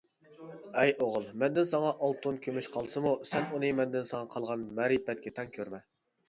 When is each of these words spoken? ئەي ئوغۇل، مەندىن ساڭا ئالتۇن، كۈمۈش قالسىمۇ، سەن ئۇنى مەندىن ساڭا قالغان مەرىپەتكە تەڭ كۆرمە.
ئەي 0.83 0.93
ئوغۇل، 1.03 1.27
مەندىن 1.43 1.67
ساڭا 1.71 1.91
ئالتۇن، 2.07 2.39
كۈمۈش 2.45 2.69
قالسىمۇ، 2.77 3.11
سەن 3.33 3.47
ئۇنى 3.53 3.71
مەندىن 3.81 4.09
ساڭا 4.13 4.31
قالغان 4.33 4.65
مەرىپەتكە 4.81 5.35
تەڭ 5.39 5.55
كۆرمە. 5.61 5.83